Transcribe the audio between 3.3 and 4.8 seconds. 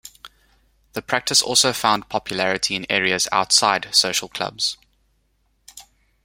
outside of social clubs.